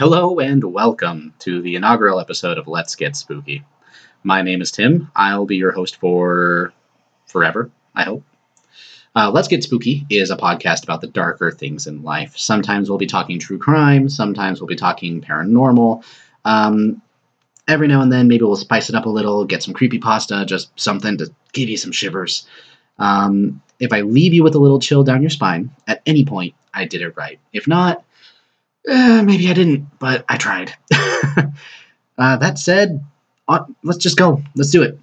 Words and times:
Hello 0.00 0.38
and 0.38 0.64
welcome 0.64 1.34
to 1.40 1.60
the 1.60 1.76
inaugural 1.76 2.20
episode 2.20 2.56
of 2.56 2.66
Let's 2.66 2.94
Get 2.94 3.16
Spooky. 3.16 3.62
My 4.24 4.40
name 4.40 4.62
is 4.62 4.70
Tim. 4.70 5.10
I'll 5.14 5.44
be 5.44 5.56
your 5.56 5.72
host 5.72 5.96
for 5.96 6.72
forever, 7.26 7.70
I 7.94 8.04
hope. 8.04 8.24
Uh, 9.14 9.30
Let's 9.30 9.46
Get 9.46 9.62
Spooky 9.62 10.06
is 10.08 10.30
a 10.30 10.38
podcast 10.38 10.84
about 10.84 11.02
the 11.02 11.06
darker 11.06 11.50
things 11.50 11.86
in 11.86 12.02
life. 12.02 12.38
Sometimes 12.38 12.88
we'll 12.88 12.96
be 12.96 13.04
talking 13.04 13.38
true 13.38 13.58
crime, 13.58 14.08
sometimes 14.08 14.58
we'll 14.58 14.68
be 14.68 14.74
talking 14.74 15.20
paranormal. 15.20 16.02
Um, 16.46 17.02
every 17.68 17.86
now 17.86 18.00
and 18.00 18.10
then, 18.10 18.26
maybe 18.26 18.46
we'll 18.46 18.56
spice 18.56 18.88
it 18.88 18.94
up 18.94 19.04
a 19.04 19.10
little, 19.10 19.44
get 19.44 19.62
some 19.62 19.74
creepy 19.74 19.98
pasta, 19.98 20.46
just 20.46 20.70
something 20.80 21.18
to 21.18 21.30
give 21.52 21.68
you 21.68 21.76
some 21.76 21.92
shivers. 21.92 22.46
Um, 22.98 23.60
if 23.78 23.92
I 23.92 24.00
leave 24.00 24.32
you 24.32 24.44
with 24.44 24.54
a 24.54 24.60
little 24.60 24.80
chill 24.80 25.04
down 25.04 25.20
your 25.20 25.28
spine 25.28 25.70
at 25.86 26.00
any 26.06 26.24
point, 26.24 26.54
I 26.72 26.86
did 26.86 27.02
it 27.02 27.18
right. 27.18 27.38
If 27.52 27.68
not, 27.68 28.02
eh, 28.88 29.22
maybe 29.22 29.48
I 29.50 29.54
didn't, 29.54 29.86
but 29.98 30.24
I 30.28 30.36
tried. 30.36 30.74
uh, 32.18 32.36
that 32.36 32.58
said, 32.58 33.04
uh, 33.48 33.64
let's 33.82 33.98
just 33.98 34.16
go. 34.16 34.42
Let's 34.54 34.70
do 34.70 34.82
it. 34.82 34.98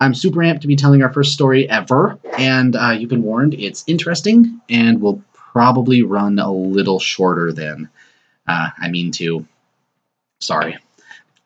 I'm 0.00 0.14
super 0.14 0.40
amped 0.40 0.62
to 0.62 0.66
be 0.66 0.76
telling 0.76 1.02
our 1.02 1.12
first 1.12 1.32
story 1.32 1.68
ever, 1.68 2.18
and 2.38 2.74
uh, 2.74 2.90
you've 2.90 3.10
been 3.10 3.22
warned 3.22 3.54
it's 3.54 3.84
interesting 3.86 4.60
and 4.70 5.00
will 5.00 5.22
probably 5.32 6.02
run 6.02 6.38
a 6.38 6.50
little 6.50 6.98
shorter 6.98 7.52
than 7.52 7.90
uh, 8.46 8.70
I 8.78 8.88
mean 8.88 9.12
to. 9.12 9.46
Sorry. 10.40 10.78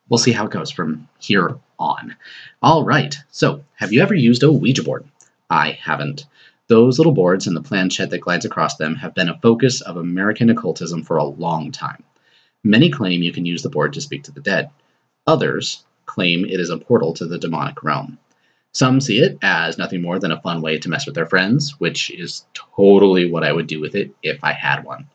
We'll 0.09 0.19
see 0.19 0.33
how 0.33 0.47
it 0.47 0.53
goes 0.53 0.71
from 0.71 1.09
here 1.19 1.57
on. 1.79 2.15
All 2.63 2.85
right, 2.85 3.17
so 3.31 3.65
have 3.75 3.93
you 3.93 4.03
ever 4.03 4.15
used 4.15 4.43
a 4.43 4.53
Ouija 4.53 4.85
board? 4.85 5.05
I 5.51 5.73
haven't. 5.73 6.27
Those 6.69 6.99
little 6.99 7.13
boards 7.13 7.47
and 7.47 7.57
the 7.57 7.63
planchette 7.63 8.11
that 8.11 8.21
glides 8.21 8.45
across 8.45 8.77
them 8.77 8.95
have 8.97 9.15
been 9.15 9.29
a 9.29 9.39
focus 9.39 9.83
of 9.83 9.97
American 9.97 10.49
occultism 10.49 11.03
for 11.03 11.19
a 11.19 11.25
long 11.25 11.71
time. 11.71 12.03
Many 12.63 12.91
claim 12.91 13.23
you 13.23 13.33
can 13.33 13.45
use 13.45 13.63
the 13.63 13.69
board 13.69 13.93
to 13.93 14.01
speak 14.01 14.23
to 14.25 14.33
the 14.33 14.41
dead. 14.41 14.71
Others 15.27 15.85
claim 16.07 16.45
it 16.45 16.61
is 16.61 16.71
a 16.71 16.79
portal 16.79 17.13
to 17.15 17.27
the 17.27 17.39
demonic 17.39 17.83
realm. 17.83 18.19
Some 18.73 19.01
see 19.01 19.21
it 19.21 19.39
as 19.43 19.79
nothing 19.79 20.03
more 20.03 20.19
than 20.19 20.33
a 20.33 20.41
fun 20.41 20.63
way 20.63 20.79
to 20.79 20.89
mess 20.89 21.07
with 21.07 21.15
their 21.15 21.27
friends, 21.27 21.79
which 21.79 22.11
is 22.11 22.47
totally 22.55 23.31
what 23.31 23.45
I 23.45 23.53
would 23.53 23.67
do 23.67 23.81
with 23.81 23.95
it 23.95 24.13
if 24.23 24.43
I 24.43 24.53
had 24.53 24.85
one. 24.85 25.07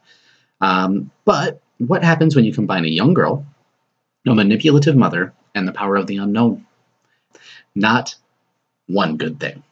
Um, 0.62 1.12
but 1.26 1.62
what 1.80 2.04
happens 2.04 2.36
when 2.36 2.46
you 2.46 2.54
combine 2.54 2.86
a 2.86 2.90
young 2.90 3.14
girl, 3.14 3.46
a 4.28 4.36
manipulative 4.36 4.96
mother, 4.96 5.34
and 5.56 5.68
the 5.68 5.74
power 5.74 5.96
of 5.96 6.08
the 6.08 6.18
unknown? 6.18 6.68
Not 7.76 8.16
one 8.88 9.18
good 9.18 9.40
thing. 9.40 9.64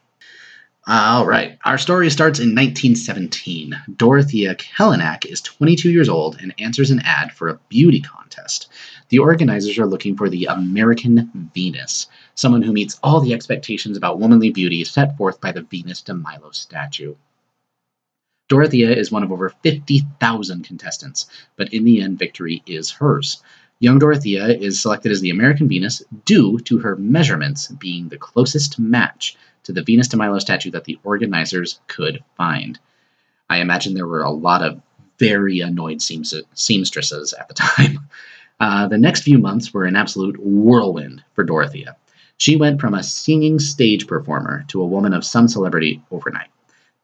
All 0.89 1.25
right, 1.25 1.59
our 1.65 1.77
story 1.77 2.09
starts 2.09 2.39
in 2.39 2.55
1917. 2.55 3.77
Dorothea 3.97 4.55
Kellenack 4.55 5.25
is 5.25 5.41
22 5.41 5.91
years 5.91 6.07
old 6.07 6.37
and 6.39 6.55
answers 6.59 6.91
an 6.91 7.01
ad 7.01 7.33
for 7.33 7.49
a 7.49 7.59
beauty 7.67 7.99
contest. 7.99 8.69
The 9.09 9.19
organizers 9.19 9.77
are 9.79 9.85
looking 9.85 10.15
for 10.15 10.29
the 10.29 10.45
American 10.45 11.49
Venus, 11.53 12.07
someone 12.35 12.61
who 12.61 12.71
meets 12.71 12.97
all 13.03 13.19
the 13.19 13.33
expectations 13.33 13.97
about 13.97 14.19
womanly 14.19 14.49
beauty 14.49 14.85
set 14.85 15.17
forth 15.17 15.41
by 15.41 15.51
the 15.51 15.63
Venus 15.63 16.01
de 16.01 16.13
Milo 16.13 16.51
statue. 16.51 17.15
Dorothea 18.47 18.89
is 18.89 19.11
one 19.11 19.23
of 19.23 19.31
over 19.33 19.49
50,000 19.49 20.63
contestants, 20.63 21.25
but 21.57 21.73
in 21.73 21.83
the 21.83 21.99
end, 21.99 22.17
victory 22.17 22.63
is 22.65 22.91
hers. 22.91 23.43
Young 23.79 23.99
Dorothea 23.99 24.47
is 24.47 24.81
selected 24.81 25.11
as 25.11 25.19
the 25.19 25.31
American 25.31 25.67
Venus 25.67 26.01
due 26.23 26.59
to 26.59 26.77
her 26.77 26.95
measurements 26.95 27.67
being 27.67 28.07
the 28.07 28.17
closest 28.17 28.79
match 28.79 29.35
to 29.67 29.73
the 29.73 29.83
Venus 29.83 30.07
de 30.07 30.15
Milo 30.15 30.39
statue 30.39 30.71
that 30.71 30.85
the 30.85 30.97
organizers 31.03 31.81
could 31.87 32.23
find. 32.37 32.79
I 33.49 33.59
imagine 33.59 33.93
there 33.93 34.07
were 34.07 34.23
a 34.23 34.31
lot 34.31 34.63
of 34.63 34.81
very 35.19 35.59
annoyed 35.59 36.01
seamstresses 36.01 37.33
at 37.33 37.47
the 37.47 37.53
time. 37.53 37.99
Uh, 38.59 38.87
the 38.87 38.97
next 38.97 39.21
few 39.21 39.37
months 39.37 39.71
were 39.71 39.85
an 39.85 39.95
absolute 39.95 40.35
whirlwind 40.39 41.23
for 41.35 41.43
Dorothea. 41.43 41.95
She 42.37 42.55
went 42.55 42.81
from 42.81 42.95
a 42.95 43.03
singing 43.03 43.59
stage 43.59 44.07
performer 44.07 44.65
to 44.69 44.81
a 44.81 44.87
woman 44.87 45.13
of 45.13 45.23
some 45.23 45.47
celebrity 45.47 46.01
overnight. 46.09 46.47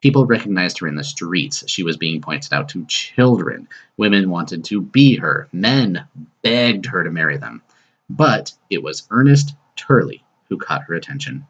People 0.00 0.26
recognized 0.26 0.80
her 0.80 0.88
in 0.88 0.96
the 0.96 1.04
streets. 1.04 1.62
She 1.68 1.84
was 1.84 1.96
being 1.96 2.20
pointed 2.20 2.52
out 2.52 2.70
to 2.70 2.84
children. 2.86 3.68
Women 3.96 4.30
wanted 4.30 4.64
to 4.64 4.80
be 4.80 5.14
her. 5.14 5.46
Men 5.52 6.08
begged 6.42 6.86
her 6.86 7.04
to 7.04 7.10
marry 7.12 7.36
them. 7.36 7.62
But 8.10 8.52
it 8.68 8.82
was 8.82 9.06
Ernest 9.12 9.54
Turley 9.76 10.24
who 10.48 10.58
caught 10.58 10.82
her 10.88 10.94
attention. 10.94 11.46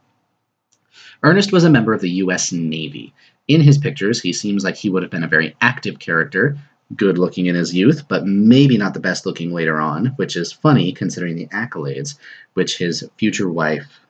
Ernest 1.22 1.52
was 1.52 1.64
a 1.64 1.70
member 1.70 1.92
of 1.92 2.00
the 2.00 2.10
U.S. 2.10 2.52
Navy. 2.52 3.14
In 3.48 3.60
his 3.60 3.78
pictures, 3.78 4.20
he 4.20 4.32
seems 4.32 4.64
like 4.64 4.76
he 4.76 4.88
would 4.88 5.02
have 5.02 5.10
been 5.10 5.24
a 5.24 5.28
very 5.28 5.54
active 5.60 5.98
character, 5.98 6.56
good 6.96 7.18
looking 7.18 7.46
in 7.46 7.54
his 7.54 7.74
youth, 7.74 8.08
but 8.08 8.26
maybe 8.26 8.78
not 8.78 8.94
the 8.94 9.00
best 9.00 9.26
looking 9.26 9.52
later 9.52 9.80
on, 9.80 10.06
which 10.16 10.36
is 10.36 10.52
funny 10.52 10.92
considering 10.92 11.36
the 11.36 11.48
accolades 11.48 12.16
which 12.54 12.78
his 12.78 13.08
future 13.16 13.50
wife 13.50 14.00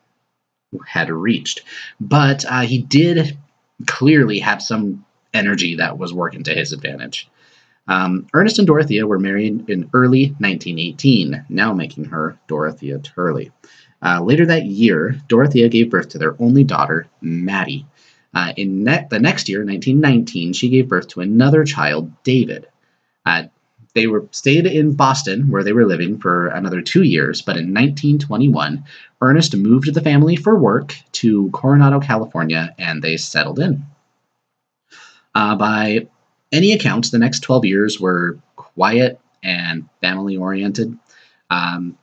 had 0.87 1.09
reached. 1.09 1.61
But 1.99 2.45
uh, 2.45 2.61
he 2.61 2.81
did 2.81 3.37
clearly 3.87 4.39
have 4.39 4.61
some 4.61 5.05
energy 5.33 5.75
that 5.75 5.97
was 5.97 6.13
working 6.13 6.43
to 6.43 6.53
his 6.53 6.71
advantage. 6.71 7.29
Um, 7.87 8.27
Ernest 8.33 8.57
and 8.57 8.65
Dorothea 8.65 9.05
were 9.05 9.19
married 9.19 9.69
in 9.69 9.89
early 9.93 10.27
1918, 10.39 11.45
now 11.49 11.73
making 11.73 12.05
her 12.05 12.37
Dorothea 12.47 12.99
Turley. 12.99 13.51
Uh, 14.01 14.21
later 14.21 14.45
that 14.45 14.65
year, 14.65 15.17
Dorothea 15.27 15.69
gave 15.69 15.89
birth 15.89 16.09
to 16.09 16.17
their 16.17 16.35
only 16.41 16.63
daughter, 16.63 17.07
Maddie. 17.21 17.85
Uh, 18.33 18.53
in 18.57 18.83
ne- 18.83 19.07
the 19.09 19.19
next 19.19 19.47
year, 19.47 19.59
1919, 19.59 20.53
she 20.53 20.69
gave 20.69 20.89
birth 20.89 21.07
to 21.07 21.21
another 21.21 21.63
child, 21.63 22.11
David. 22.23 22.67
Uh, 23.25 23.43
they 23.93 24.07
were 24.07 24.27
stayed 24.31 24.67
in 24.67 24.93
Boston, 24.93 25.49
where 25.49 25.63
they 25.63 25.71
were 25.71 25.85
living 25.85 26.19
for 26.19 26.47
another 26.47 26.81
two 26.81 27.03
years, 27.03 27.41
but 27.41 27.55
in 27.55 27.73
1921, 27.73 28.83
Ernest 29.21 29.55
moved 29.55 29.93
the 29.93 30.01
family 30.01 30.35
for 30.35 30.59
work 30.59 30.93
to 31.13 31.49
Coronado, 31.51 32.01
California, 32.01 32.75
and 32.77 33.01
they 33.01 33.15
settled 33.15 33.59
in. 33.59 33.85
Uh, 35.33 35.55
by 35.55 36.07
any 36.51 36.73
accounts, 36.73 37.09
the 37.09 37.19
next 37.19 37.39
12 37.39 37.65
years 37.65 37.99
were 37.99 38.37
quiet 38.57 39.19
and 39.41 39.87
family 40.01 40.35
oriented. 40.35 40.97
Um, 41.49 41.97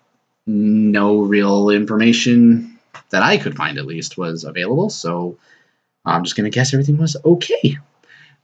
no 0.46 1.20
real 1.20 1.70
information 1.70 2.78
that 3.10 3.22
I 3.22 3.36
could 3.36 3.56
find, 3.56 3.78
at 3.78 3.86
least, 3.86 4.18
was 4.18 4.44
available, 4.44 4.90
so 4.90 5.38
I'm 6.04 6.24
just 6.24 6.36
going 6.36 6.50
to 6.50 6.54
guess 6.54 6.72
everything 6.72 6.98
was 6.98 7.16
okay. 7.24 7.78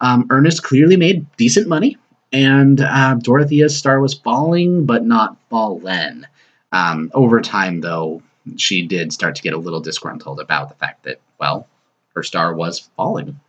Um, 0.00 0.26
Ernest 0.31 0.62
clearly 0.62 0.97
made 0.97 1.26
decent 1.37 1.69
money, 1.69 1.97
and 2.32 2.81
uh, 2.81 3.14
Dorothea's 3.14 3.76
star 3.76 4.00
was 4.00 4.14
falling, 4.14 4.87
but 4.87 5.04
not 5.04 5.37
fallen. 5.50 6.26
Um, 6.72 7.10
over 7.14 7.41
time, 7.41 7.81
though, 7.81 8.22
she 8.56 8.87
did 8.87 9.12
start 9.12 9.34
to 9.37 9.42
get 9.42 9.54
a 9.54 9.58
little 9.58 9.81
disgruntled 9.81 10.41
about 10.41 10.69
the 10.69 10.75
fact 10.76 11.04
that, 11.04 11.20
well, 11.38 11.66
her 12.14 12.22
star 12.22 12.54
was 12.54 12.91
falling. 12.97 13.41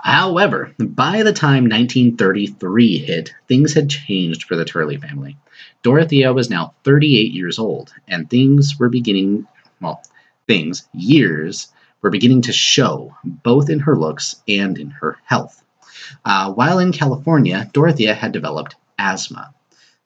However, 0.00 0.72
by 0.78 1.24
the 1.24 1.32
time 1.32 1.64
1933 1.64 2.98
hit, 2.98 3.34
things 3.48 3.74
had 3.74 3.90
changed 3.90 4.44
for 4.44 4.54
the 4.54 4.64
Turley 4.64 4.96
family. 4.96 5.36
Dorothea 5.82 6.32
was 6.32 6.48
now 6.48 6.74
38 6.84 7.32
years 7.32 7.58
old, 7.58 7.92
and 8.06 8.30
things 8.30 8.78
were 8.78 8.88
beginning, 8.88 9.46
well, 9.80 10.02
things, 10.46 10.88
years, 10.92 11.68
were 12.00 12.10
beginning 12.10 12.42
to 12.42 12.52
show, 12.52 13.16
both 13.24 13.68
in 13.68 13.80
her 13.80 13.96
looks 13.96 14.36
and 14.46 14.78
in 14.78 14.90
her 14.90 15.18
health. 15.24 15.62
Uh, 16.24 16.52
while 16.52 16.78
in 16.78 16.92
California, 16.92 17.68
Dorothea 17.72 18.14
had 18.14 18.32
developed 18.32 18.76
asthma. 18.98 19.52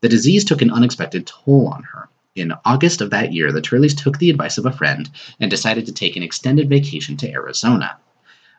The 0.00 0.08
disease 0.08 0.44
took 0.44 0.62
an 0.62 0.70
unexpected 0.70 1.26
toll 1.26 1.68
on 1.68 1.82
her. 1.82 2.08
In 2.34 2.54
August 2.64 3.02
of 3.02 3.10
that 3.10 3.34
year, 3.34 3.52
the 3.52 3.60
Turleys 3.60 3.94
took 3.94 4.18
the 4.18 4.30
advice 4.30 4.56
of 4.56 4.64
a 4.64 4.72
friend 4.72 5.10
and 5.38 5.50
decided 5.50 5.84
to 5.86 5.92
take 5.92 6.16
an 6.16 6.22
extended 6.22 6.70
vacation 6.70 7.18
to 7.18 7.30
Arizona. 7.30 7.98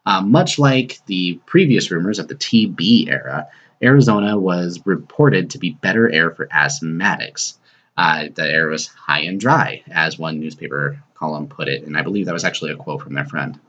Uh, 0.05 0.21
much 0.21 0.59
like 0.59 1.00
the 1.05 1.39
previous 1.45 1.89
rumors 1.91 2.19
of 2.19 2.27
the 2.27 2.35
TB 2.35 3.09
era, 3.09 3.47
Arizona 3.81 4.38
was 4.38 4.81
reported 4.85 5.50
to 5.50 5.57
be 5.57 5.71
better 5.81 6.11
air 6.11 6.31
for 6.31 6.47
asthmatics. 6.47 7.57
Uh, 7.97 8.25
the 8.33 8.44
air 8.44 8.67
was 8.67 8.88
high 8.88 9.21
and 9.21 9.39
dry, 9.39 9.83
as 9.91 10.17
one 10.17 10.39
newspaper 10.39 11.01
column 11.13 11.47
put 11.47 11.67
it, 11.67 11.83
and 11.85 11.97
I 11.97 12.01
believe 12.01 12.25
that 12.25 12.33
was 12.33 12.44
actually 12.44 12.71
a 12.71 12.75
quote 12.75 13.01
from 13.01 13.13
their 13.13 13.25
friend. 13.25 13.59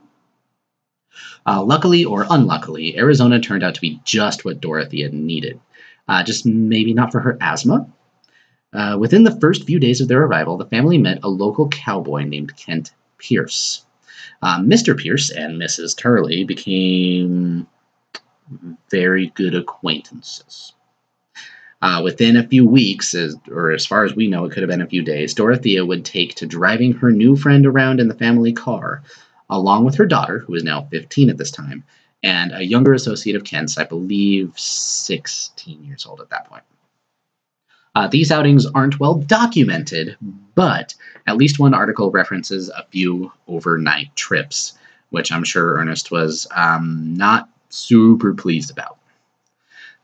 Uh, 1.45 1.63
luckily 1.63 2.03
or 2.03 2.25
unluckily, 2.29 2.97
Arizona 2.97 3.39
turned 3.39 3.63
out 3.63 3.75
to 3.75 3.81
be 3.81 4.01
just 4.03 4.43
what 4.43 4.59
Dorothy 4.59 5.07
needed. 5.09 5.59
Uh, 6.07 6.23
just 6.23 6.45
maybe 6.45 6.93
not 6.93 7.11
for 7.11 7.19
her 7.19 7.37
asthma. 7.39 7.87
Uh, 8.73 8.97
within 8.99 9.23
the 9.23 9.39
first 9.39 9.65
few 9.65 9.79
days 9.79 10.01
of 10.01 10.07
their 10.07 10.23
arrival, 10.23 10.57
the 10.57 10.65
family 10.65 10.97
met 10.97 11.23
a 11.23 11.29
local 11.29 11.69
cowboy 11.69 12.23
named 12.23 12.55
Kent 12.57 12.93
Pierce. 13.17 13.84
Uh, 14.41 14.59
Mr. 14.59 14.97
Pierce 14.97 15.29
and 15.29 15.61
Mrs. 15.61 15.97
Turley 15.97 16.43
became 16.43 17.67
very 18.89 19.27
good 19.35 19.55
acquaintances. 19.55 20.73
Uh, 21.81 22.01
within 22.03 22.37
a 22.37 22.47
few 22.47 22.65
weeks, 22.65 23.13
as, 23.13 23.35
or 23.51 23.71
as 23.71 23.85
far 23.85 24.05
as 24.05 24.15
we 24.15 24.27
know, 24.27 24.45
it 24.45 24.51
could 24.51 24.63
have 24.63 24.69
been 24.69 24.81
a 24.81 24.87
few 24.87 25.03
days, 25.03 25.33
Dorothea 25.33 25.85
would 25.85 26.05
take 26.05 26.33
to 26.35 26.45
driving 26.45 26.93
her 26.93 27.11
new 27.11 27.35
friend 27.35 27.65
around 27.65 27.99
in 27.99 28.07
the 28.07 28.15
family 28.15 28.53
car, 28.53 29.03
along 29.49 29.85
with 29.85 29.95
her 29.95 30.05
daughter, 30.05 30.39
who 30.39 30.53
was 30.53 30.63
now 30.63 30.87
15 30.89 31.29
at 31.29 31.37
this 31.37 31.51
time, 31.51 31.83
and 32.23 32.51
a 32.53 32.65
younger 32.65 32.93
associate 32.93 33.35
of 33.35 33.43
Kent's, 33.43 33.77
I 33.77 33.83
believe 33.83 34.57
16 34.57 35.83
years 35.83 36.05
old 36.05 36.21
at 36.21 36.29
that 36.29 36.49
point. 36.49 36.63
Uh, 37.95 38.07
these 38.07 38.31
outings 38.31 38.65
aren't 38.65 38.99
well 38.99 39.15
documented, 39.15 40.17
but 40.53 40.93
at 41.25 41.37
least 41.37 41.59
one 41.59 41.73
article 41.73 42.11
references 42.11 42.69
a 42.69 42.85
few 42.91 43.31
overnight 43.47 44.15
trips, 44.15 44.77
which 45.09 45.31
I'm 45.31 45.43
sure 45.43 45.77
Ernest 45.77 46.11
was 46.11 46.45
um, 46.55 47.15
not 47.15 47.49
super 47.69 48.33
pleased 48.33 48.69
about. 48.69 48.97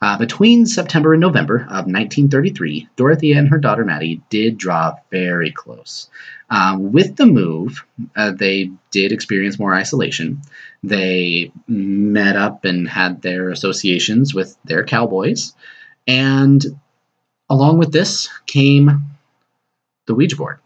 Uh, 0.01 0.17
between 0.17 0.65
September 0.65 1.13
and 1.13 1.21
November 1.21 1.57
of 1.57 1.85
1933, 1.85 2.89
Dorothea 2.95 3.37
and 3.37 3.49
her 3.49 3.59
daughter 3.59 3.85
Maddie 3.85 4.21
did 4.31 4.57
draw 4.57 4.95
very 5.11 5.51
close. 5.51 6.09
Um, 6.49 6.91
with 6.91 7.17
the 7.17 7.27
move, 7.27 7.85
uh, 8.15 8.31
they 8.31 8.71
did 8.89 9.11
experience 9.11 9.59
more 9.59 9.75
isolation. 9.75 10.41
They 10.81 11.51
met 11.67 12.35
up 12.35 12.65
and 12.65 12.89
had 12.89 13.21
their 13.21 13.49
associations 13.51 14.33
with 14.33 14.57
their 14.65 14.83
cowboys. 14.83 15.53
And 16.07 16.65
along 17.51 17.77
with 17.77 17.91
this 17.91 18.29
came 18.45 19.01
the 20.07 20.15
Ouija 20.15 20.37
board. 20.37 20.59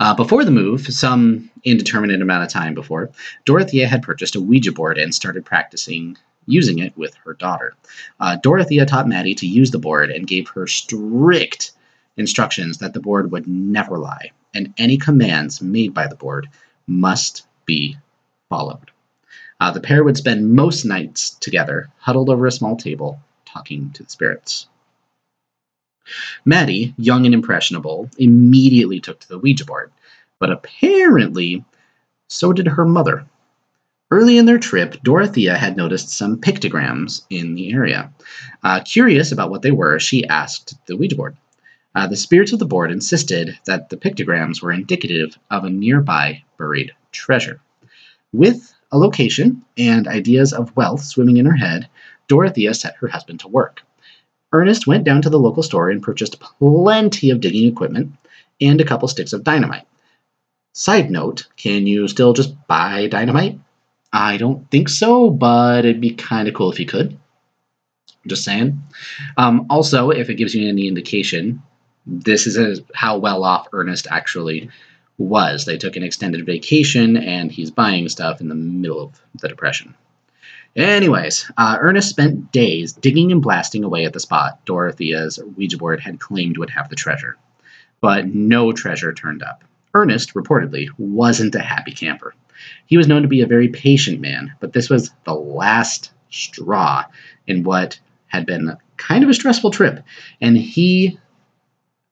Uh, 0.00 0.14
before 0.14 0.42
the 0.42 0.50
move, 0.50 0.86
some 0.86 1.50
indeterminate 1.64 2.22
amount 2.22 2.44
of 2.44 2.48
time 2.48 2.72
before, 2.72 3.10
Dorothea 3.44 3.86
had 3.86 4.02
purchased 4.02 4.36
a 4.36 4.40
Ouija 4.40 4.72
board 4.72 4.96
and 4.96 5.14
started 5.14 5.44
practicing 5.44 6.16
using 6.46 6.78
it 6.78 6.96
with 6.96 7.14
her 7.24 7.34
daughter. 7.34 7.74
Uh, 8.18 8.36
Dorothea 8.36 8.86
taught 8.86 9.06
Maddie 9.06 9.34
to 9.34 9.46
use 9.46 9.70
the 9.70 9.78
board 9.78 10.10
and 10.10 10.26
gave 10.26 10.48
her 10.48 10.66
strict 10.66 11.72
instructions 12.16 12.78
that 12.78 12.94
the 12.94 13.00
board 13.00 13.30
would 13.30 13.46
never 13.46 13.98
lie, 13.98 14.30
and 14.54 14.72
any 14.78 14.96
commands 14.96 15.60
made 15.60 15.92
by 15.92 16.06
the 16.06 16.16
board 16.16 16.48
must 16.86 17.46
be 17.66 17.98
followed. 18.48 18.90
Uh, 19.60 19.70
the 19.70 19.80
pair 19.80 20.04
would 20.04 20.16
spend 20.16 20.54
most 20.54 20.86
nights 20.86 21.30
together, 21.30 21.90
huddled 21.98 22.30
over 22.30 22.46
a 22.46 22.52
small 22.52 22.76
table, 22.76 23.20
talking 23.44 23.90
to 23.90 24.02
the 24.02 24.10
spirits. 24.10 24.68
Maddie, 26.44 26.94
young 26.98 27.24
and 27.24 27.34
impressionable, 27.34 28.10
immediately 28.18 29.00
took 29.00 29.20
to 29.20 29.28
the 29.28 29.38
Ouija 29.38 29.64
board, 29.64 29.90
but 30.38 30.50
apparently 30.50 31.64
so 32.28 32.52
did 32.52 32.66
her 32.66 32.84
mother. 32.84 33.24
Early 34.10 34.38
in 34.38 34.46
their 34.46 34.58
trip, 34.58 35.02
Dorothea 35.02 35.56
had 35.56 35.76
noticed 35.76 36.10
some 36.10 36.40
pictograms 36.40 37.22
in 37.30 37.54
the 37.54 37.72
area. 37.72 38.12
Uh, 38.62 38.80
curious 38.80 39.32
about 39.32 39.50
what 39.50 39.62
they 39.62 39.70
were, 39.70 39.98
she 39.98 40.26
asked 40.26 40.74
the 40.86 40.96
Ouija 40.96 41.16
board. 41.16 41.36
Uh, 41.94 42.06
the 42.06 42.16
spirits 42.16 42.52
of 42.52 42.58
the 42.58 42.66
board 42.66 42.90
insisted 42.90 43.58
that 43.66 43.88
the 43.88 43.96
pictograms 43.96 44.60
were 44.60 44.72
indicative 44.72 45.38
of 45.50 45.64
a 45.64 45.70
nearby 45.70 46.42
buried 46.58 46.92
treasure. 47.12 47.60
With 48.32 48.74
a 48.90 48.98
location 48.98 49.64
and 49.78 50.06
ideas 50.06 50.52
of 50.52 50.76
wealth 50.76 51.02
swimming 51.02 51.36
in 51.36 51.46
her 51.46 51.56
head, 51.56 51.88
Dorothea 52.28 52.74
set 52.74 52.96
her 52.96 53.08
husband 53.08 53.40
to 53.40 53.48
work. 53.48 53.82
Ernest 54.54 54.86
went 54.86 55.02
down 55.02 55.20
to 55.20 55.30
the 55.30 55.38
local 55.38 55.64
store 55.64 55.90
and 55.90 56.00
purchased 56.00 56.38
plenty 56.38 57.30
of 57.30 57.40
digging 57.40 57.68
equipment 57.68 58.12
and 58.60 58.80
a 58.80 58.84
couple 58.84 59.08
sticks 59.08 59.32
of 59.32 59.42
dynamite. 59.42 59.84
Side 60.72 61.10
note, 61.10 61.48
can 61.56 61.88
you 61.88 62.06
still 62.06 62.32
just 62.32 62.54
buy 62.68 63.08
dynamite? 63.08 63.58
I 64.12 64.36
don't 64.36 64.70
think 64.70 64.88
so, 64.88 65.28
but 65.28 65.84
it'd 65.84 66.00
be 66.00 66.14
kind 66.14 66.46
of 66.46 66.54
cool 66.54 66.70
if 66.70 66.78
you 66.78 66.86
could. 66.86 67.18
Just 68.28 68.44
saying. 68.44 68.80
Um, 69.36 69.66
also, 69.70 70.10
if 70.10 70.30
it 70.30 70.36
gives 70.36 70.54
you 70.54 70.68
any 70.68 70.86
indication, 70.86 71.60
this 72.06 72.46
is 72.46 72.56
a, 72.56 72.76
how 72.94 73.18
well 73.18 73.42
off 73.42 73.68
Ernest 73.72 74.06
actually 74.08 74.70
was. 75.18 75.64
They 75.64 75.78
took 75.78 75.96
an 75.96 76.04
extended 76.04 76.46
vacation, 76.46 77.16
and 77.16 77.50
he's 77.50 77.72
buying 77.72 78.08
stuff 78.08 78.40
in 78.40 78.48
the 78.48 78.54
middle 78.54 79.02
of 79.02 79.20
the 79.40 79.48
Depression. 79.48 79.96
Anyways, 80.76 81.50
uh, 81.56 81.78
Ernest 81.80 82.08
spent 82.08 82.50
days 82.50 82.92
digging 82.92 83.30
and 83.30 83.40
blasting 83.40 83.84
away 83.84 84.04
at 84.04 84.12
the 84.12 84.20
spot 84.20 84.64
Dorothea's 84.64 85.38
Ouija 85.56 85.78
board 85.78 86.00
had 86.00 86.18
claimed 86.18 86.58
would 86.58 86.70
have 86.70 86.88
the 86.88 86.96
treasure. 86.96 87.36
But 88.00 88.26
no 88.26 88.72
treasure 88.72 89.12
turned 89.12 89.42
up. 89.42 89.62
Ernest, 89.94 90.34
reportedly, 90.34 90.88
wasn't 90.98 91.54
a 91.54 91.60
happy 91.60 91.92
camper. 91.92 92.34
He 92.86 92.96
was 92.96 93.06
known 93.06 93.22
to 93.22 93.28
be 93.28 93.42
a 93.42 93.46
very 93.46 93.68
patient 93.68 94.20
man, 94.20 94.52
but 94.58 94.72
this 94.72 94.90
was 94.90 95.12
the 95.24 95.34
last 95.34 96.10
straw 96.30 97.04
in 97.46 97.62
what 97.62 98.00
had 98.26 98.44
been 98.44 98.76
kind 98.96 99.22
of 99.22 99.30
a 99.30 99.34
stressful 99.34 99.70
trip, 99.70 100.02
and 100.40 100.56
he 100.56 101.18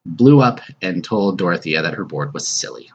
blew 0.06 0.40
up 0.40 0.60
and 0.80 1.02
told 1.02 1.38
Dorothea 1.38 1.82
that 1.82 1.94
her 1.94 2.04
board 2.04 2.32
was 2.32 2.46
silly. 2.46 2.90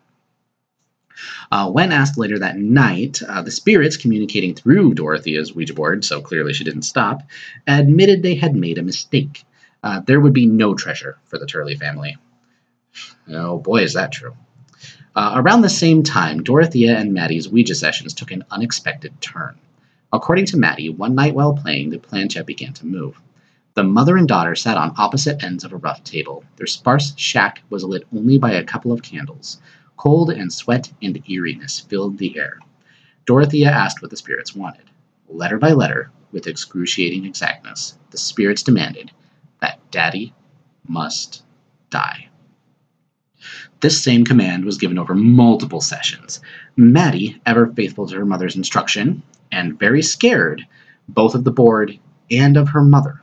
Uh, 1.52 1.70
when 1.70 1.92
asked 1.92 2.18
later 2.18 2.40
that 2.40 2.58
night, 2.58 3.22
uh, 3.28 3.42
the 3.42 3.52
spirits 3.52 3.98
communicating 3.98 4.54
through 4.54 4.94
Dorothea's 4.94 5.54
Ouija 5.54 5.74
board, 5.74 6.06
so 6.06 6.22
clearly 6.22 6.54
she 6.54 6.64
didn't 6.64 6.84
stop, 6.84 7.24
admitted 7.66 8.22
they 8.22 8.36
had 8.36 8.56
made 8.56 8.78
a 8.78 8.84
mistake. 8.84 9.44
Uh, 9.84 10.02
there 10.02 10.20
would 10.20 10.34
be 10.34 10.46
no 10.46 10.74
treasure 10.74 11.18
for 11.26 11.38
the 11.38 11.46
Turley 11.46 11.76
family. 11.76 12.18
Oh 13.30 13.60
boy, 13.60 13.84
is 13.84 13.94
that 13.94 14.12
true. 14.12 14.36
Uh, 15.16 15.34
around 15.36 15.62
the 15.62 15.70
same 15.70 16.04
time, 16.04 16.44
Dorothea 16.44 16.96
and 16.96 17.14
Maddie's 17.14 17.50
Ouija 17.50 17.76
sessions 17.76 18.14
took 18.14 18.32
an 18.32 18.44
unexpected 18.52 19.20
turn. 19.20 19.56
According 20.14 20.46
to 20.48 20.58
Maddie, 20.58 20.90
one 20.90 21.16
night 21.16 21.36
while 21.36 21.54
playing, 21.54 21.90
the 21.90 21.98
planchette 21.98 22.46
began 22.46 22.74
to 22.74 22.86
move. 22.86 23.20
The 23.74 23.84
mother 23.84 24.18
and 24.18 24.28
daughter 24.28 24.56
sat 24.56 24.78
on 24.78 24.96
opposite 24.98 25.44
ends 25.44 25.64
of 25.64 25.74
a 25.74 25.78
rough 25.78 26.04
table. 26.04 26.44
Their 26.56 26.66
sparse 26.66 27.14
shack 27.18 27.62
was 27.70 27.84
lit 27.84 28.08
only 28.16 28.38
by 28.38 28.54
a 28.54 28.64
couple 28.64 28.92
of 28.92 29.04
candles. 29.04 29.60
Cold 29.98 30.30
and 30.30 30.54
sweat 30.54 30.92
and 31.02 31.22
eeriness 31.30 31.80
filled 31.80 32.18
the 32.18 32.38
air. 32.38 32.60
Dorothea 33.26 33.70
asked 33.70 34.02
what 34.02 34.12
the 34.12 34.18
spirits 34.18 34.56
wanted. 34.56 34.86
Letter 35.28 35.58
by 35.58 35.74
letter, 35.74 36.12
with 36.32 36.48
excruciating 36.48 37.26
exactness, 37.26 37.98
the 38.12 38.18
spirits 38.18 38.64
demanded 38.64 39.12
that 39.60 39.80
Daddy 39.92 40.34
must 40.88 41.44
die. 41.90 42.30
This 43.82 44.02
same 44.02 44.24
command 44.24 44.66
was 44.66 44.78
given 44.78 44.98
over 44.98 45.14
multiple 45.14 45.82
sessions. 45.82 46.40
Maddie, 46.76 47.42
ever 47.46 47.68
faithful 47.74 48.08
to 48.08 48.16
her 48.16 48.26
mother's 48.26 48.56
instruction, 48.56 49.24
and 49.52 49.80
very 49.80 50.02
scared, 50.02 50.66
both 51.08 51.36
of 51.36 51.44
the 51.44 51.52
board 51.52 52.00
and 52.32 52.58
of 52.58 52.70
her 52.70 52.84
mother, 52.84 53.22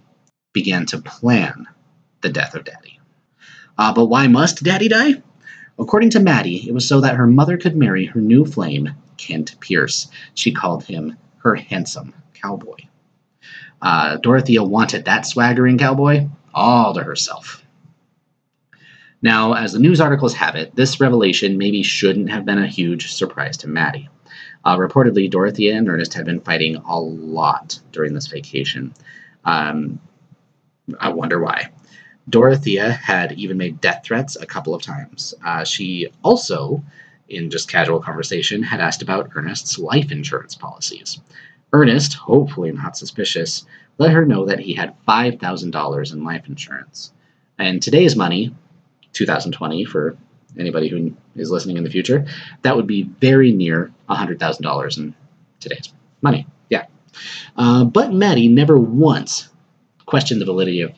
began 0.53 0.87
to 0.87 1.01
plan 1.01 1.67
the 2.21 2.29
death 2.29 2.55
of 2.55 2.65
Daddy. 2.65 3.01
Uh, 3.77 3.93
but 3.93 4.07
why 4.07 4.27
must 4.29 4.63
Daddy 4.63 4.89
die? 4.89 5.23
According 5.79 6.11
to 6.11 6.21
Maddie, 6.21 6.69
it 6.69 6.73
was 6.73 6.87
so 6.87 7.01
that 7.01 7.17
her 7.17 7.27
mother 7.27 7.57
could 7.57 7.77
marry 7.77 8.07
her 8.07 8.21
new 8.21 8.45
flame, 8.45 8.91
Kent 9.17 9.57
Pierce. 9.61 10.09
She 10.35 10.53
called 10.53 10.85
him 10.85 11.17
her 11.39 11.55
handsome 11.55 12.15
cowboy. 12.33 12.77
Uh, 13.83 14.17
Dorothea 14.17 14.63
wanted 14.63 15.05
that 15.05 15.27
swaggering 15.27 15.79
cowboy 15.79 16.29
all 16.55 16.95
to 16.95 17.03
herself. 17.03 17.65
Now, 19.21 19.55
as 19.55 19.73
the 19.73 19.79
news 19.79 20.01
articles 20.01 20.35
have 20.35 20.55
it, 20.55 20.77
this 20.77 21.01
revelation 21.01 21.59
maybe 21.59 21.83
shouldn't 21.83 22.31
have 22.31 22.45
been 22.45 22.59
a 22.59 22.67
huge 22.67 23.13
surprise 23.13 23.57
to 23.59 23.69
Maddie. 23.69 24.09
Uh, 24.65 24.77
reportedly, 24.77 25.31
Dorothea 25.31 25.77
and 25.77 25.89
Ernest 25.89 26.15
had 26.15 26.25
been 26.25 26.41
fighting 26.41 26.77
a 26.77 26.99
lot 26.99 27.81
during 27.93 28.15
this 28.15 28.27
vacation. 28.27 28.95
Um, 29.45 30.01
I 30.99 31.11
wonder 31.11 31.41
why. 31.41 31.71
Dorothea 32.29 32.93
had 32.93 33.33
even 33.33 33.57
made 33.57 33.81
death 33.81 34.03
threats 34.05 34.37
a 34.37 34.47
couple 34.47 34.75
of 34.75 34.83
times. 34.83 35.35
Uh, 35.45 35.65
she 35.65 36.09
also, 36.23 36.83
in 37.29 37.51
just 37.51 37.71
casual 37.71 38.01
conversation, 38.01 38.63
had 38.63 38.81
asked 38.81 39.03
about 39.03 39.31
Ernest's 39.35 39.79
life 39.79 40.11
insurance 40.11 40.55
policies. 40.55 41.21
Ernest, 41.73 42.15
hopefully 42.15 42.73
not 42.73 42.97
suspicious, 42.97 43.67
let 43.99 44.13
her 44.13 44.25
know 44.25 44.47
that 44.47 44.61
he 44.61 44.75
had 44.75 44.95
$5,000 45.07 46.13
in 46.13 46.25
life 46.25 46.47
insurance. 46.49 47.13
And 47.59 47.83
today's 47.83 48.17
money, 48.17 48.55
2020 49.13 49.85
for 49.85 50.17
anybody 50.59 50.89
who 50.89 51.15
is 51.37 51.51
listening 51.51 51.77
in 51.77 51.85
the 51.85 51.91
future, 51.91 52.27
that 52.63 52.77
would 52.77 52.87
be 52.87 53.03
very 53.03 53.53
near 53.53 53.93
$100,000 54.09 54.99
in 54.99 55.15
today's 55.61 55.93
money. 56.23 56.47
Yeah. 56.71 56.87
Uh, 57.57 57.85
but 57.85 58.13
Maddie 58.13 58.49
never 58.49 58.79
once 58.79 59.49
questioned 60.07 60.41
the 60.41 60.47
validity 60.47 60.81
of 60.83 60.93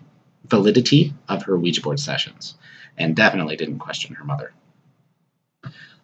validity 0.48 1.12
of 1.28 1.44
her 1.44 1.56
Ouija 1.56 1.80
board 1.80 2.00
sessions, 2.00 2.54
and 2.96 3.16
definitely 3.16 3.56
didn't 3.56 3.78
question 3.78 4.14
her 4.14 4.24
mother. 4.24 4.52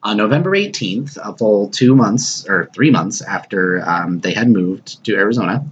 On 0.05 0.17
November 0.17 0.51
18th, 0.51 1.17
a 1.23 1.37
full 1.37 1.69
two 1.69 1.95
months 1.95 2.45
or 2.49 2.69
three 2.75 2.91
months 2.91 3.23
after 3.23 3.89
um, 3.89 4.19
they 4.19 4.33
had 4.33 4.49
moved 4.49 5.05
to 5.05 5.15
Arizona, 5.15 5.65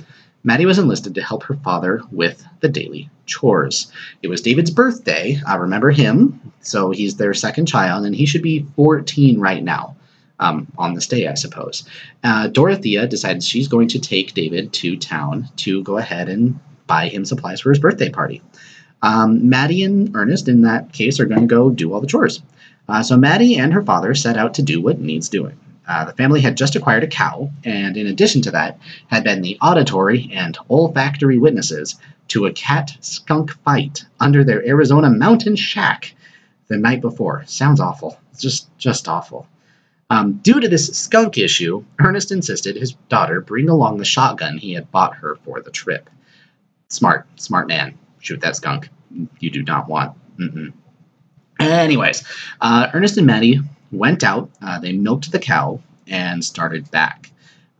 Maddie 0.45 0.67
was 0.67 0.79
enlisted 0.79 1.15
to 1.17 1.23
help 1.23 1.43
her 1.45 1.57
father 1.57 2.01
with 2.11 2.45
the 2.61 2.69
daily 2.69 3.11
chores. 3.27 3.93
It 4.23 4.29
was 4.29 4.41
David's 4.41 4.71
birthday. 4.71 5.41
I 5.47 5.57
remember 5.57 5.91
him, 5.91 6.53
so 6.61 6.93
he's 6.93 7.17
their 7.17 7.35
second 7.35 7.67
child, 7.67 8.07
and 8.07 8.15
he 8.15 8.25
should 8.25 8.43
be 8.43 8.67
14 8.77 9.41
right 9.41 9.63
now. 9.63 9.97
Um, 10.39 10.69
on 10.79 10.95
this 10.95 11.07
day, 11.07 11.29
I 11.29 11.35
suppose. 11.35 11.85
Uh, 12.25 12.47
Dorothea 12.47 13.07
decides 13.07 13.47
she's 13.47 13.69
going 13.69 13.89
to 13.89 13.99
take 13.99 14.33
David 14.33 14.73
to 14.73 14.97
town 14.97 15.51
to 15.57 15.83
go 15.83 15.99
ahead 15.99 16.31
and 16.31 16.59
buy 16.91 17.07
him 17.09 17.25
supplies 17.25 17.61
for 17.61 17.71
his 17.71 17.79
birthday 17.79 18.11
party. 18.11 18.43
Um, 19.01 19.49
Maddie 19.49 19.85
and 19.85 20.11
Ernest, 20.17 20.49
in 20.49 20.63
that 20.63 20.93
case, 20.93 21.21
are 21.21 21.25
going 21.25 21.43
to 21.43 21.47
go 21.47 21.71
do 21.71 21.93
all 21.93 22.01
the 22.01 22.09
chores. 22.09 22.43
Uh, 22.89 23.03
so 23.05 23.17
Maddie 23.17 23.57
and 23.59 23.73
her 23.73 23.83
father 23.83 24.13
set 24.13 24.37
out 24.37 24.55
to 24.55 24.63
do 24.63 24.83
what 24.83 24.99
needs 24.99 25.29
doing. 25.29 25.57
Uh, 25.87 26.05
the 26.05 26.13
family 26.13 26.41
had 26.41 26.57
just 26.57 26.75
acquired 26.75 27.05
a 27.05 27.07
cow, 27.07 27.49
and 27.65 27.97
in 27.97 28.09
addition 28.09 28.43
to 28.43 28.51
that, 28.51 28.79
had 29.07 29.23
been 29.23 29.41
the 29.41 29.57
auditory 29.63 30.31
and 30.33 30.59
olfactory 30.69 31.39
witnesses 31.39 31.95
to 32.27 32.47
a 32.47 32.53
cat 32.53 32.97
skunk 33.01 33.53
fight 33.65 34.05
under 34.19 34.43
their 34.43 34.67
Arizona 34.67 35.11
mountain 35.11 35.55
shack 35.55 36.15
the 36.67 36.77
night 36.77 37.01
before. 37.01 37.45
Sounds 37.47 37.81
awful. 37.81 38.19
Just 38.37 38.67
just 38.79 39.09
awful. 39.09 39.47
Um, 40.11 40.41
due 40.43 40.59
to 40.59 40.69
this 40.69 40.89
skunk 40.89 41.39
issue, 41.39 41.85
Ernest 42.01 42.33
insisted 42.33 42.75
his 42.75 42.93
daughter 43.09 43.41
bring 43.41 43.69
along 43.69 43.99
the 43.99 44.05
shotgun 44.05 44.59
he 44.59 44.73
had 44.73 44.91
bought 44.91 45.15
her 45.17 45.37
for 45.45 45.61
the 45.61 45.71
trip. 45.71 46.11
Smart, 46.91 47.27
smart 47.37 47.69
man. 47.69 47.99
Shoot 48.19 48.41
that 48.41 48.57
skunk. 48.57 48.89
You 49.39 49.51
do 49.51 49.63
not 49.63 49.89
want. 49.89 50.17
Mm-mm. 50.39 50.73
Anyways, 51.59 52.25
uh, 52.61 52.89
Ernest 52.93 53.17
and 53.17 53.27
Maddie 53.27 53.61
went 53.93 54.25
out. 54.25 54.51
Uh, 54.61 54.79
they 54.79 54.93
milked 54.93 55.31
the 55.31 55.39
cow 55.39 55.81
and 56.07 56.45
started 56.45 56.91
back. 56.91 57.31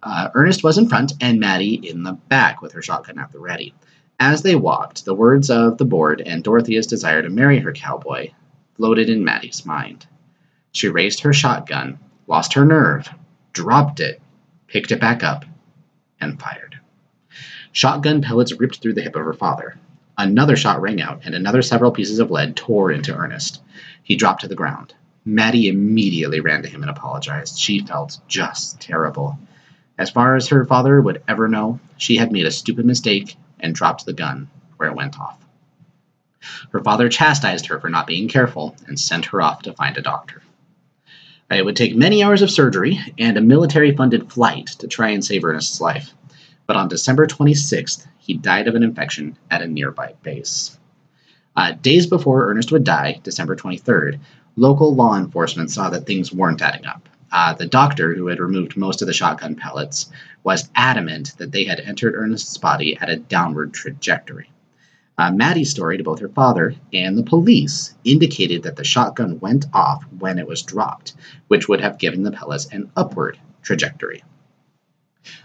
Uh, 0.03 0.31
Ernest 0.35 0.63
was 0.63 0.79
in 0.79 0.89
front 0.89 1.13
and 1.21 1.41
Maddie 1.41 1.75
in 1.75 2.03
the 2.03 2.13
back 2.13 2.63
with 2.63 2.73
her 2.73 2.83
shotgun 2.83 3.19
at 3.19 3.33
the 3.33 3.39
ready. 3.39 3.75
As 4.19 4.43
they 4.43 4.55
walked, 4.55 5.05
the 5.05 5.15
words 5.15 5.51
of 5.51 5.79
the 5.79 5.85
board 5.85 6.21
and 6.21 6.45
Dorothea's 6.45 6.87
desire 6.87 7.23
to 7.23 7.31
marry 7.31 7.59
her 7.59 7.73
cowboy 7.73 8.31
floated 8.77 9.11
in 9.11 9.25
Maddie's 9.25 9.67
mind. 9.67 10.07
She 10.73 10.89
raised 10.89 11.21
her 11.21 11.33
shotgun, 11.33 11.99
lost 12.27 12.53
her 12.55 12.65
nerve, 12.65 13.09
dropped 13.53 13.99
it, 13.99 14.21
picked 14.69 14.93
it 14.93 15.01
back 15.01 15.25
up, 15.25 15.45
and 16.21 16.41
fired. 16.41 16.70
Shotgun 17.73 18.23
pellets 18.23 18.53
ripped 18.59 18.81
through 18.81 18.95
the 18.95 19.03
hip 19.03 19.17
of 19.17 19.25
her 19.25 19.33
father. 19.33 19.79
Another 20.19 20.57
shot 20.57 20.83
rang 20.83 21.01
out, 21.01 21.23
and 21.25 21.35
another 21.35 21.63
several 21.63 21.93
pieces 21.93 22.19
of 22.19 22.31
lead 22.31 22.57
tore 22.57 22.91
into 22.91 23.15
Ernest. 23.15 23.63
He 24.03 24.17
dropped 24.17 24.43
to 24.43 24.49
the 24.49 24.55
ground. 24.55 24.95
Maddie 25.25 25.69
immediately 25.69 26.41
ran 26.41 26.63
to 26.63 26.69
him 26.69 26.83
and 26.83 26.91
apologized. 26.91 27.59
She 27.59 27.81
felt 27.81 28.19
just 28.27 28.81
terrible. 28.81 29.39
As 29.99 30.11
far 30.11 30.35
as 30.35 30.49
her 30.49 30.65
father 30.65 31.01
would 31.01 31.23
ever 31.29 31.47
know, 31.47 31.79
she 31.97 32.17
had 32.17 32.33
made 32.33 32.47
a 32.47 32.51
stupid 32.51 32.87
mistake 32.87 33.37
and 33.61 33.75
dropped 33.75 34.07
the 34.07 34.13
gun 34.13 34.49
where 34.77 34.89
it 34.89 34.97
went 34.97 35.21
off. 35.21 35.39
Her 36.71 36.81
father 36.81 37.09
chastised 37.09 37.67
her 37.67 37.79
for 37.79 37.91
not 37.91 38.07
being 38.07 38.29
careful 38.29 38.75
and 38.87 38.99
sent 38.99 39.27
her 39.27 39.43
off 39.43 39.63
to 39.63 39.75
find 39.75 39.97
a 39.97 40.03
doctor. 40.03 40.43
It 41.51 41.65
would 41.65 41.77
take 41.77 41.97
many 41.97 42.23
hours 42.23 42.43
of 42.43 42.51
surgery 42.51 42.99
and 43.19 43.37
a 43.37 43.43
military 43.43 43.95
funded 43.95 44.33
flight 44.33 44.69
to 44.79 44.89
try 44.89 45.11
and 45.11 45.25
save 45.25 45.45
Ernest's 45.45 45.81
life, 45.81 46.15
but 46.71 46.77
on 46.77 46.87
December 46.87 47.27
26th, 47.27 48.07
he 48.19 48.35
died 48.35 48.69
of 48.69 48.77
an 48.77 48.85
infection 48.85 49.37
at 49.51 49.61
a 49.61 49.67
nearby 49.67 50.15
base. 50.23 50.79
Uh, 51.57 51.73
days 51.73 52.07
before 52.07 52.49
Ernest 52.49 52.71
would 52.71 52.85
die, 52.85 53.19
December 53.25 53.57
23rd, 53.57 54.21
local 54.55 54.95
law 54.95 55.17
enforcement 55.17 55.73
saw 55.73 55.91
that 55.91 56.07
things 56.07 56.33
weren't 56.33 56.63
adding 56.63 56.87
up. 56.87 57.09
Uh, 57.33 57.55
the 57.55 57.67
doctor, 57.67 58.15
who 58.15 58.29
had 58.29 58.39
removed 58.39 58.77
most 58.77 59.03
of 59.03 59.09
the 59.09 59.13
shotgun 59.13 59.57
pellets, 59.57 60.13
was 60.45 60.71
adamant 60.77 61.37
that 61.39 61.51
they 61.51 61.65
had 61.65 61.81
entered 61.81 62.15
Ernest's 62.15 62.57
body 62.57 62.97
at 63.01 63.11
a 63.11 63.17
downward 63.17 63.75
trajectory. 63.75 64.49
Uh, 65.19 65.33
Maddie's 65.33 65.71
story 65.71 65.99
to 65.99 66.05
both 66.05 66.21
her 66.21 66.29
father 66.29 66.77
and 66.93 67.19
the 67.19 67.25
police 67.25 67.97
indicated 68.05 68.63
that 68.63 68.77
the 68.77 68.85
shotgun 68.85 69.41
went 69.41 69.67
off 69.75 70.05
when 70.21 70.39
it 70.39 70.47
was 70.47 70.63
dropped, 70.63 71.15
which 71.49 71.69
would 71.69 71.81
have 71.81 71.99
given 71.99 72.23
the 72.23 72.31
pellets 72.31 72.67
an 72.67 72.93
upward 72.97 73.41
trajectory. 73.61 74.23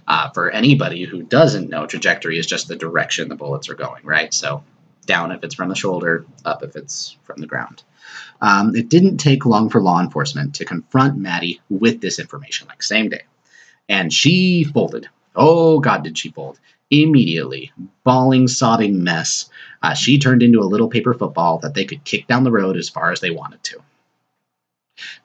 Uh, 0.07 0.29
for 0.31 0.51
anybody 0.51 1.03
who 1.03 1.23
doesn't 1.23 1.69
know, 1.69 1.85
trajectory 1.85 2.37
is 2.37 2.47
just 2.47 2.67
the 2.67 2.75
direction 2.75 3.29
the 3.29 3.35
bullets 3.35 3.69
are 3.69 3.75
going, 3.75 4.03
right? 4.05 4.33
So 4.33 4.63
down 5.05 5.31
if 5.31 5.43
it's 5.43 5.55
from 5.55 5.69
the 5.69 5.75
shoulder, 5.75 6.25
up 6.43 6.63
if 6.63 6.75
it's 6.75 7.17
from 7.23 7.41
the 7.41 7.47
ground. 7.47 7.83
Um, 8.41 8.75
it 8.75 8.89
didn't 8.89 9.17
take 9.17 9.45
long 9.45 9.69
for 9.69 9.81
law 9.81 10.01
enforcement 10.01 10.55
to 10.55 10.65
confront 10.65 11.17
Maddie 11.17 11.61
with 11.69 12.01
this 12.01 12.19
information, 12.19 12.67
like 12.67 12.83
same 12.83 13.09
day. 13.09 13.23
And 13.89 14.11
she 14.11 14.63
folded. 14.63 15.07
Oh, 15.35 15.79
God, 15.79 16.03
did 16.03 16.17
she 16.17 16.31
fold. 16.31 16.59
Immediately, 16.91 17.71
bawling, 18.03 18.47
sobbing 18.47 19.03
mess, 19.03 19.49
uh, 19.81 19.93
she 19.93 20.19
turned 20.19 20.43
into 20.43 20.59
a 20.59 20.65
little 20.65 20.87
paper 20.87 21.13
football 21.13 21.57
that 21.59 21.73
they 21.73 21.85
could 21.85 22.03
kick 22.03 22.27
down 22.27 22.43
the 22.43 22.51
road 22.51 22.77
as 22.77 22.89
far 22.89 23.11
as 23.11 23.21
they 23.21 23.31
wanted 23.31 23.63
to. 23.63 23.81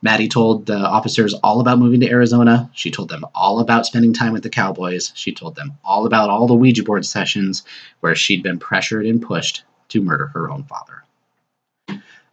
Maddie 0.03 0.29
told 0.29 0.67
the 0.67 0.77
officers 0.77 1.35
all 1.35 1.61
about 1.61 1.79
moving 1.79 2.01
to 2.01 2.11
Arizona. 2.11 2.71
She 2.75 2.91
told 2.91 3.09
them 3.09 3.25
all 3.35 3.61
about 3.61 3.87
spending 3.87 4.13
time 4.13 4.33
with 4.33 4.43
the 4.43 4.51
Cowboys. 4.51 5.13
She 5.15 5.33
told 5.33 5.57
them 5.57 5.75
all 5.85 6.07
about 6.07 6.31
all 6.31 6.47
the 6.47 6.55
Ouija 6.55 6.83
board 6.83 7.07
sessions 7.07 7.65
where 8.01 8.15
she'd 8.15 8.43
been 8.43 8.59
pressured 8.59 9.07
and 9.07 9.23
pushed 9.23 9.65
to 9.89 10.03
murder 10.03 10.27
her 10.29 10.51
own 10.51 10.65
father. 10.65 11.05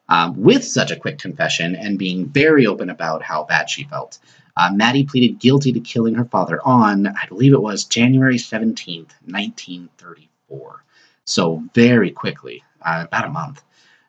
Um, 0.09 0.41
with 0.41 0.63
such 0.63 0.91
a 0.91 0.95
quick 0.95 1.19
confession 1.19 1.75
and 1.75 1.99
being 1.99 2.27
very 2.27 2.65
open 2.65 2.89
about 2.89 3.23
how 3.23 3.43
bad 3.43 3.69
she 3.69 3.83
felt, 3.83 4.19
uh, 4.55 4.71
Maddie 4.73 5.03
pleaded 5.03 5.39
guilty 5.39 5.73
to 5.73 5.79
killing 5.79 6.15
her 6.15 6.25
father 6.25 6.59
on, 6.65 7.07
I 7.07 7.27
believe 7.27 7.53
it 7.53 7.61
was 7.61 7.83
January 7.83 8.37
17th, 8.37 9.11
1934. 9.25 10.83
So, 11.25 11.63
very 11.75 12.11
quickly, 12.11 12.63
uh, 12.81 13.03
about 13.05 13.25
a 13.25 13.29
month. 13.29 13.61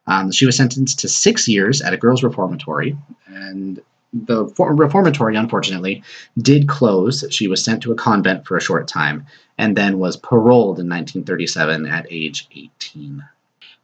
Um, 0.09 0.33
she 0.33 0.47
was 0.47 0.57
sentenced 0.57 0.99
to 1.01 1.09
six 1.09 1.47
years 1.47 1.81
at 1.83 1.93
a 1.93 1.99
girls' 1.99 2.25
reformatory, 2.25 2.97
and 3.27 3.81
the 4.13 4.47
reformatory, 4.57 5.37
unfortunately, 5.37 6.03
did 6.39 6.67
close. 6.67 7.25
She 7.31 7.47
was 7.47 7.63
sent 7.63 7.83
to 7.83 7.93
a 7.93 7.95
convent 7.95 8.47
for 8.47 8.57
a 8.57 8.61
short 8.61 8.89
time 8.89 9.27
and 9.59 9.77
then 9.77 9.99
was 9.99 10.17
paroled 10.17 10.79
in 10.79 10.89
1937 10.89 11.87
at 11.87 12.07
age 12.11 12.49
18. 12.53 13.23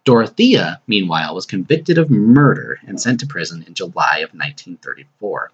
Dorothea, 0.04 0.80
meanwhile, 0.86 1.34
was 1.34 1.46
convicted 1.46 1.98
of 1.98 2.10
murder 2.10 2.78
and 2.86 3.00
sent 3.00 3.20
to 3.20 3.26
prison 3.26 3.64
in 3.66 3.74
July 3.74 4.18
of 4.18 4.30
1934. 4.34 5.50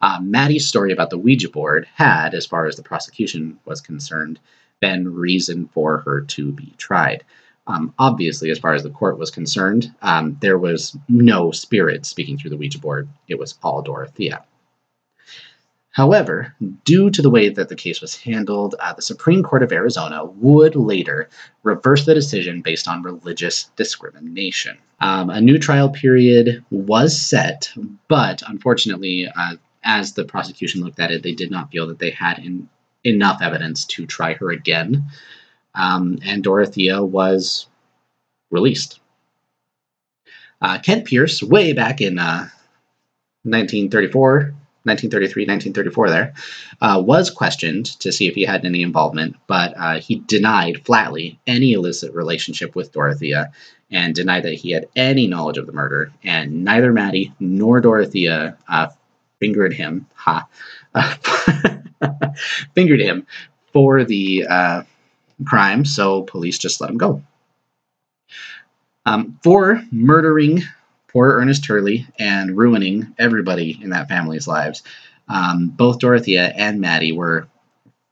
Uh, 0.00 0.18
Maddie's 0.22 0.66
story 0.66 0.92
about 0.92 1.10
the 1.10 1.18
Ouija 1.18 1.50
board 1.50 1.86
had, 1.94 2.34
as 2.34 2.46
far 2.46 2.66
as 2.66 2.76
the 2.76 2.82
prosecution 2.82 3.58
was 3.64 3.80
concerned, 3.80 4.38
been 4.80 5.14
reason 5.14 5.68
for 5.68 5.98
her 5.98 6.22
to 6.22 6.52
be 6.52 6.72
tried. 6.78 7.24
Um, 7.66 7.94
obviously, 7.98 8.50
as 8.50 8.58
far 8.58 8.74
as 8.74 8.82
the 8.82 8.90
court 8.90 9.18
was 9.18 9.30
concerned, 9.30 9.94
um, 10.02 10.36
there 10.40 10.58
was 10.58 10.96
no 11.08 11.50
spirit 11.52 12.06
speaking 12.06 12.36
through 12.36 12.50
the 12.50 12.56
Ouija 12.56 12.78
board. 12.78 13.08
It 13.28 13.38
was 13.38 13.58
all 13.62 13.82
Dorothea. 13.82 14.44
However, 15.92 16.54
due 16.84 17.10
to 17.10 17.20
the 17.20 17.30
way 17.30 17.48
that 17.48 17.68
the 17.68 17.76
case 17.76 18.00
was 18.00 18.16
handled, 18.16 18.76
uh, 18.78 18.92
the 18.92 19.02
Supreme 19.02 19.42
Court 19.42 19.62
of 19.62 19.72
Arizona 19.72 20.24
would 20.24 20.76
later 20.76 21.28
reverse 21.64 22.06
the 22.06 22.14
decision 22.14 22.62
based 22.62 22.86
on 22.86 23.02
religious 23.02 23.64
discrimination. 23.76 24.78
Um, 25.00 25.30
a 25.30 25.40
new 25.40 25.58
trial 25.58 25.90
period 25.90 26.64
was 26.70 27.20
set, 27.20 27.72
but 28.06 28.42
unfortunately, 28.46 29.28
uh, 29.34 29.56
as 29.82 30.12
the 30.12 30.24
prosecution 30.24 30.82
looked 30.82 31.00
at 31.00 31.10
it, 31.10 31.22
they 31.22 31.34
did 31.34 31.50
not 31.50 31.70
feel 31.70 31.88
that 31.88 31.98
they 31.98 32.10
had 32.10 32.38
in, 32.38 32.68
enough 33.04 33.42
evidence 33.42 33.84
to 33.86 34.06
try 34.06 34.34
her 34.34 34.50
again, 34.50 35.06
um, 35.74 36.18
and 36.24 36.42
Dorothea 36.42 37.02
was 37.02 37.66
released. 38.50 39.00
Uh, 40.62 40.78
Kent 40.78 41.06
Pierce, 41.06 41.42
way 41.42 41.72
back 41.72 42.00
in 42.00 42.16
1934, 42.16 44.30
uh, 44.30 44.42
1933, 44.84 45.42
1934 45.44 46.10
there, 46.10 46.32
uh, 46.80 47.02
was 47.04 47.30
questioned 47.30 47.86
to 48.00 48.12
see 48.12 48.28
if 48.28 48.34
he 48.34 48.44
had 48.44 48.64
any 48.64 48.82
involvement, 48.82 49.36
but 49.46 49.74
uh, 49.76 50.00
he 50.00 50.16
denied 50.16 50.84
flatly 50.84 51.38
any 51.46 51.72
illicit 51.72 52.12
relationship 52.14 52.74
with 52.74 52.92
Dorothea 52.92 53.52
and 53.90 54.14
denied 54.14 54.44
that 54.44 54.54
he 54.54 54.70
had 54.70 54.88
any 54.96 55.26
knowledge 55.26 55.58
of 55.58 55.66
the 55.66 55.72
murder. 55.72 56.12
And 56.22 56.64
neither 56.64 56.92
Maddie 56.92 57.32
nor 57.40 57.80
Dorothea 57.80 58.56
uh, 58.68 58.88
fingered 59.38 59.72
him, 59.72 60.06
ha, 60.14 60.46
fingered 62.74 63.00
him 63.00 63.26
for 63.72 64.04
the 64.04 64.46
uh, 64.48 64.82
crime, 65.46 65.84
so 65.84 66.22
police 66.22 66.58
just 66.58 66.80
let 66.80 66.90
him 66.90 66.98
go. 66.98 67.22
Um, 69.06 69.38
for 69.42 69.82
murdering 69.90 70.62
poor 71.12 71.38
Ernest 71.38 71.64
Turley 71.64 72.06
and 72.18 72.56
ruining 72.56 73.14
everybody 73.18 73.78
in 73.82 73.90
that 73.90 74.08
family's 74.08 74.46
lives. 74.46 74.82
Um, 75.28 75.68
both 75.68 75.98
Dorothea 75.98 76.52
and 76.56 76.80
Maddie 76.80 77.12
were 77.12 77.48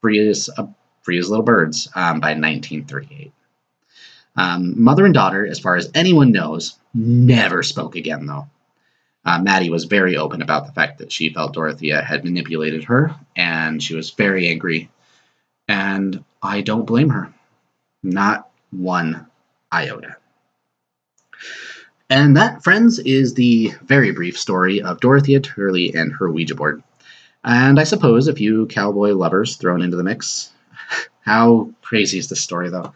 free 0.01 0.27
as 0.29 0.51
uh, 0.57 0.67
free 1.03 1.19
as 1.19 1.29
little 1.29 1.45
birds 1.45 1.89
um, 1.95 2.21
by 2.21 2.31
1938. 2.31 3.33
Um, 4.37 4.83
mother 4.83 5.05
and 5.05 5.15
daughter, 5.15 5.47
as 5.47 5.59
far 5.59 5.77
as 5.77 5.91
anyone 5.95 6.31
knows, 6.31 6.77
never 6.95 7.63
spoke 7.63 7.97
again, 7.97 8.27
though. 8.27 8.49
Uh, 9.25 9.41
Maddie 9.41 9.71
was 9.71 9.85
very 9.85 10.17
open 10.17 10.43
about 10.43 10.67
the 10.67 10.73
fact 10.73 10.99
that 10.99 11.11
she 11.11 11.33
felt 11.33 11.55
Dorothea 11.55 12.03
had 12.03 12.25
manipulated 12.25 12.85
her, 12.85 13.15
and 13.35 13.83
she 13.83 13.97
was 13.97 14.11
very 14.11 14.49
angry. 14.49 14.91
And 15.69 16.25
I 16.43 16.63
don't 16.63 16.87
blame 16.87 17.11
her. 17.11 17.33
Not 18.03 18.51
one 18.71 19.27
iota. 19.73 20.17
And 22.11 22.37
that, 22.37 22.65
friends, 22.65 22.99
is 23.01 23.35
the 23.35 23.73
very 23.85 24.13
brief 24.13 24.39
story 24.39 24.81
of 24.81 25.01
Dorothea 25.01 25.41
Turley 25.41 25.95
and 25.95 26.13
her 26.13 26.31
Ouija 26.31 26.55
board. 26.55 26.83
And 27.45 27.79
I 27.79 27.85
suppose 27.85 28.29
a 28.29 28.35
few 28.35 28.67
cowboy 28.67 29.13
lovers 29.13 29.57
thrown 29.57 29.83
into 29.83 29.97
the 29.97 30.05
mix. 30.05 30.51
How 31.21 31.71
crazy 31.83 32.19
is 32.19 32.29
this 32.29 32.41
story, 32.41 32.71
though? 32.71 32.93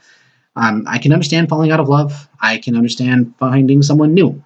Um, 0.56 0.84
I 0.86 0.98
can 0.98 1.12
understand 1.12 1.48
falling 1.48 1.70
out 1.70 1.80
of 1.80 1.88
love. 1.88 2.28
I 2.40 2.58
can 2.58 2.76
understand 2.76 3.34
finding 3.38 3.82
someone 3.82 4.14
new. 4.14 4.42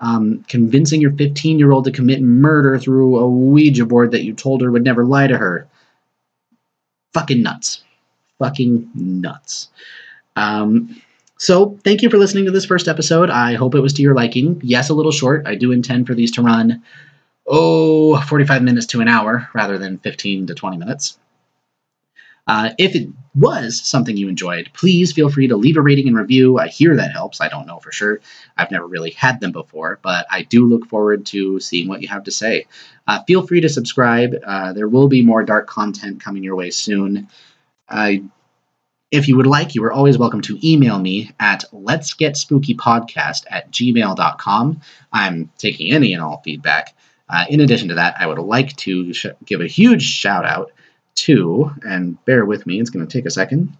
Um, 0.00 0.44
convincing 0.48 1.00
your 1.00 1.12
15 1.12 1.58
year 1.58 1.72
old 1.72 1.84
to 1.84 1.90
commit 1.90 2.22
murder 2.22 2.78
through 2.78 3.18
a 3.18 3.28
Ouija 3.28 3.84
board 3.84 4.12
that 4.12 4.22
you 4.22 4.32
told 4.32 4.62
her 4.62 4.70
would 4.70 4.84
never 4.84 5.04
lie 5.04 5.26
to 5.26 5.36
her. 5.36 5.66
Fucking 7.18 7.42
nuts. 7.42 7.82
Fucking 8.38 8.88
nuts. 8.94 9.68
Um, 10.36 11.00
So, 11.40 11.78
thank 11.84 12.02
you 12.02 12.10
for 12.10 12.16
listening 12.18 12.44
to 12.46 12.50
this 12.50 12.64
first 12.64 12.88
episode. 12.88 13.30
I 13.30 13.54
hope 13.54 13.74
it 13.74 13.80
was 13.80 13.92
to 13.94 14.02
your 14.02 14.14
liking. 14.14 14.60
Yes, 14.64 14.88
a 14.88 14.94
little 14.94 15.12
short. 15.12 15.46
I 15.46 15.54
do 15.54 15.70
intend 15.70 16.06
for 16.06 16.14
these 16.14 16.32
to 16.32 16.42
run, 16.42 16.82
oh, 17.46 18.20
45 18.22 18.62
minutes 18.62 18.86
to 18.86 19.00
an 19.00 19.06
hour 19.08 19.48
rather 19.54 19.78
than 19.78 19.98
15 19.98 20.46
to 20.48 20.54
20 20.54 20.76
minutes. 20.76 21.18
Uh, 22.48 22.70
if 22.78 22.96
it 22.96 23.08
was 23.34 23.80
something 23.80 24.16
you 24.16 24.26
enjoyed, 24.28 24.70
please 24.72 25.12
feel 25.12 25.28
free 25.28 25.46
to 25.48 25.56
leave 25.56 25.76
a 25.76 25.82
rating 25.82 26.08
and 26.08 26.16
review. 26.16 26.58
I 26.58 26.68
hear 26.68 26.96
that 26.96 27.12
helps. 27.12 27.42
I 27.42 27.48
don't 27.48 27.66
know 27.66 27.78
for 27.78 27.92
sure. 27.92 28.20
I've 28.56 28.70
never 28.70 28.86
really 28.86 29.10
had 29.10 29.40
them 29.40 29.52
before, 29.52 30.00
but 30.02 30.26
I 30.30 30.42
do 30.42 30.66
look 30.66 30.86
forward 30.86 31.26
to 31.26 31.60
seeing 31.60 31.88
what 31.88 32.00
you 32.00 32.08
have 32.08 32.24
to 32.24 32.30
say. 32.30 32.66
Uh, 33.06 33.22
feel 33.24 33.46
free 33.46 33.60
to 33.60 33.68
subscribe. 33.68 34.34
Uh, 34.44 34.72
there 34.72 34.88
will 34.88 35.08
be 35.08 35.22
more 35.22 35.44
dark 35.44 35.68
content 35.68 36.20
coming 36.22 36.42
your 36.42 36.56
way 36.56 36.70
soon. 36.70 37.28
if 39.10 39.26
you 39.26 39.36
would 39.36 39.46
like, 39.46 39.74
you 39.74 39.82
are 39.84 39.92
always 39.92 40.18
welcome 40.18 40.42
to 40.42 40.58
email 40.62 40.98
me 40.98 41.30
at 41.40 41.64
let's 41.72 42.12
get 42.14 42.36
spooky 42.36 42.74
podcast 42.74 43.44
at 43.50 43.70
gmail.com. 43.70 44.80
I'm 45.12 45.50
taking 45.58 45.92
any 45.92 46.12
and 46.12 46.22
all 46.22 46.42
feedback. 46.44 46.94
Uh, 47.28 47.44
in 47.48 47.60
addition 47.60 47.88
to 47.88 47.94
that, 47.94 48.16
I 48.18 48.26
would 48.26 48.38
like 48.38 48.74
to 48.76 49.12
sh- 49.12 49.26
give 49.44 49.60
a 49.60 49.66
huge 49.66 50.02
shout 50.02 50.44
out 50.44 50.72
two, 51.18 51.70
and 51.86 52.22
bear 52.24 52.44
with 52.44 52.66
me, 52.66 52.80
it's 52.80 52.90
going 52.90 53.06
to 53.06 53.12
take 53.12 53.26
a 53.26 53.30
second. 53.30 53.76